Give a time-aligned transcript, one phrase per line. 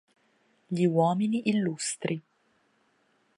[0.65, 2.19] Gli uomini illustri.